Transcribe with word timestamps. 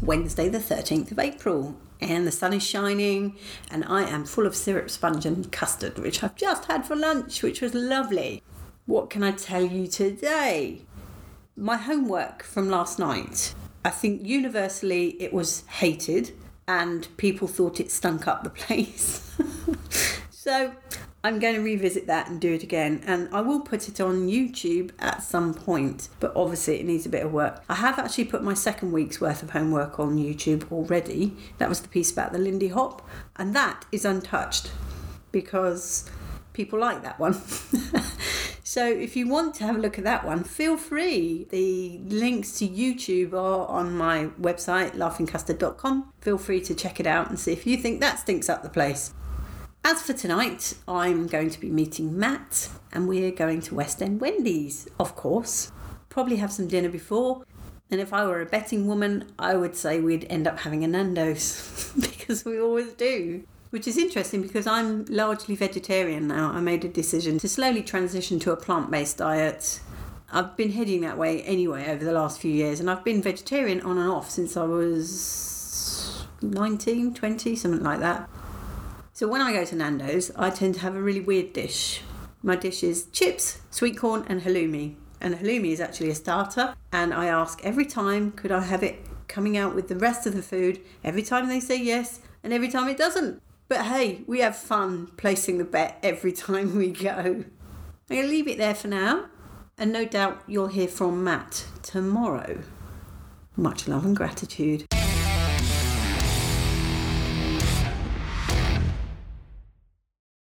Wednesday, 0.00 0.48
the 0.48 0.58
13th 0.58 1.10
of 1.10 1.18
April, 1.18 1.74
and 2.00 2.24
the 2.24 2.30
sun 2.30 2.52
is 2.52 2.62
shining, 2.62 3.36
and 3.68 3.84
I 3.84 4.02
am 4.02 4.24
full 4.24 4.46
of 4.46 4.54
syrup 4.54 4.90
sponge 4.90 5.26
and 5.26 5.50
custard, 5.50 5.98
which 5.98 6.22
I've 6.22 6.36
just 6.36 6.66
had 6.66 6.86
for 6.86 6.94
lunch, 6.94 7.42
which 7.42 7.60
was 7.60 7.74
lovely. 7.74 8.42
What 8.86 9.10
can 9.10 9.24
I 9.24 9.32
tell 9.32 9.64
you 9.64 9.88
today? 9.88 10.82
My 11.56 11.76
homework 11.76 12.44
from 12.44 12.70
last 12.70 13.00
night. 13.00 13.54
I 13.84 13.90
think 13.90 14.24
universally 14.24 15.20
it 15.20 15.32
was 15.32 15.64
hated, 15.66 16.32
and 16.68 17.08
people 17.16 17.48
thought 17.48 17.80
it 17.80 17.90
stunk 17.90 18.28
up 18.28 18.44
the 18.44 18.50
place. 18.64 19.36
so 20.30 20.74
I'm 21.24 21.38
going 21.38 21.54
to 21.54 21.60
revisit 21.60 22.08
that 22.08 22.28
and 22.28 22.40
do 22.40 22.52
it 22.52 22.64
again, 22.64 23.00
and 23.06 23.28
I 23.32 23.42
will 23.42 23.60
put 23.60 23.88
it 23.88 24.00
on 24.00 24.26
YouTube 24.28 24.90
at 24.98 25.22
some 25.22 25.54
point, 25.54 26.08
but 26.18 26.32
obviously 26.34 26.80
it 26.80 26.84
needs 26.84 27.06
a 27.06 27.08
bit 27.08 27.24
of 27.24 27.32
work. 27.32 27.62
I 27.68 27.76
have 27.76 27.96
actually 27.96 28.24
put 28.24 28.42
my 28.42 28.54
second 28.54 28.90
week's 28.90 29.20
worth 29.20 29.40
of 29.40 29.50
homework 29.50 30.00
on 30.00 30.16
YouTube 30.16 30.70
already. 30.72 31.36
That 31.58 31.68
was 31.68 31.80
the 31.80 31.88
piece 31.88 32.10
about 32.10 32.32
the 32.32 32.38
Lindy 32.38 32.68
Hop, 32.68 33.08
and 33.36 33.54
that 33.54 33.86
is 33.92 34.04
untouched 34.04 34.72
because 35.30 36.10
people 36.52 36.80
like 36.80 37.04
that 37.04 37.20
one. 37.20 37.34
so 38.64 38.84
if 38.84 39.14
you 39.14 39.28
want 39.28 39.54
to 39.54 39.64
have 39.64 39.76
a 39.76 39.78
look 39.78 39.98
at 39.98 40.04
that 40.04 40.24
one, 40.24 40.42
feel 40.42 40.76
free. 40.76 41.46
The 41.50 42.00
links 42.04 42.58
to 42.58 42.68
YouTube 42.68 43.32
are 43.32 43.68
on 43.68 43.96
my 43.96 44.26
website, 44.40 44.96
laughingcustard.com. 44.96 46.12
Feel 46.20 46.38
free 46.38 46.60
to 46.62 46.74
check 46.74 46.98
it 46.98 47.06
out 47.06 47.28
and 47.28 47.38
see 47.38 47.52
if 47.52 47.64
you 47.64 47.76
think 47.76 48.00
that 48.00 48.18
stinks 48.18 48.48
up 48.48 48.64
the 48.64 48.68
place. 48.68 49.14
As 49.84 50.00
for 50.00 50.12
tonight, 50.12 50.74
I'm 50.86 51.26
going 51.26 51.50
to 51.50 51.58
be 51.58 51.68
meeting 51.68 52.16
Matt 52.16 52.68
and 52.92 53.08
we're 53.08 53.32
going 53.32 53.60
to 53.62 53.74
West 53.74 54.00
End 54.00 54.20
Wendy's, 54.20 54.86
of 55.00 55.16
course. 55.16 55.72
Probably 56.08 56.36
have 56.36 56.52
some 56.52 56.68
dinner 56.68 56.88
before. 56.88 57.44
And 57.90 58.00
if 58.00 58.12
I 58.12 58.24
were 58.24 58.40
a 58.40 58.46
betting 58.46 58.86
woman, 58.86 59.32
I 59.40 59.56
would 59.56 59.74
say 59.74 59.98
we'd 59.98 60.24
end 60.30 60.46
up 60.46 60.60
having 60.60 60.84
a 60.84 60.86
Nando's 60.86 61.92
because 62.00 62.44
we 62.44 62.60
always 62.60 62.92
do. 62.92 63.42
Which 63.70 63.88
is 63.88 63.98
interesting 63.98 64.40
because 64.40 64.68
I'm 64.68 65.04
largely 65.06 65.56
vegetarian 65.56 66.28
now. 66.28 66.52
I 66.52 66.60
made 66.60 66.84
a 66.84 66.88
decision 66.88 67.38
to 67.40 67.48
slowly 67.48 67.82
transition 67.82 68.38
to 68.40 68.52
a 68.52 68.56
plant 68.56 68.88
based 68.88 69.18
diet. 69.18 69.80
I've 70.32 70.56
been 70.56 70.70
heading 70.70 71.00
that 71.00 71.18
way 71.18 71.42
anyway 71.42 71.90
over 71.90 72.04
the 72.04 72.12
last 72.12 72.40
few 72.40 72.52
years, 72.52 72.78
and 72.78 72.88
I've 72.88 73.02
been 73.02 73.20
vegetarian 73.20 73.80
on 73.80 73.98
and 73.98 74.08
off 74.08 74.30
since 74.30 74.56
I 74.56 74.62
was 74.62 76.24
19, 76.40 77.14
20, 77.14 77.56
something 77.56 77.82
like 77.82 77.98
that. 77.98 78.30
So 79.14 79.28
when 79.28 79.42
I 79.42 79.52
go 79.52 79.64
to 79.66 79.76
Nando's, 79.76 80.30
I 80.36 80.48
tend 80.48 80.74
to 80.76 80.80
have 80.80 80.96
a 80.96 81.02
really 81.02 81.20
weird 81.20 81.52
dish. 81.52 82.00
My 82.42 82.56
dish 82.56 82.82
is 82.82 83.04
chips, 83.12 83.60
sweet 83.70 83.98
corn, 83.98 84.24
and 84.26 84.40
halloumi. 84.40 84.94
And 85.20 85.34
halloumi 85.34 85.72
is 85.72 85.80
actually 85.80 86.08
a 86.08 86.14
starter. 86.14 86.74
And 86.92 87.12
I 87.12 87.26
ask 87.26 87.62
every 87.62 87.84
time, 87.84 88.32
could 88.32 88.50
I 88.50 88.62
have 88.62 88.82
it 88.82 89.04
coming 89.28 89.58
out 89.58 89.74
with 89.74 89.88
the 89.88 89.96
rest 89.96 90.26
of 90.26 90.34
the 90.34 90.42
food? 90.42 90.80
Every 91.04 91.22
time 91.22 91.48
they 91.48 91.60
say 91.60 91.76
yes, 91.76 92.20
and 92.42 92.54
every 92.54 92.70
time 92.70 92.88
it 92.88 92.96
doesn't. 92.96 93.42
But 93.68 93.84
hey, 93.84 94.22
we 94.26 94.40
have 94.40 94.56
fun 94.56 95.08
placing 95.18 95.58
the 95.58 95.64
bet 95.64 95.98
every 96.02 96.32
time 96.46 96.74
we 96.74 96.88
go. 96.88 97.10
I'm 97.10 97.52
going 98.08 98.22
to 98.22 98.28
leave 98.28 98.48
it 98.48 98.56
there 98.56 98.74
for 98.74 98.88
now. 98.88 99.26
And 99.76 99.92
no 99.92 100.06
doubt 100.06 100.42
you'll 100.46 100.68
hear 100.68 100.88
from 100.88 101.22
Matt 101.22 101.66
tomorrow. 101.82 102.62
Much 103.56 103.86
love 103.86 104.06
and 104.06 104.16
gratitude. 104.16 104.86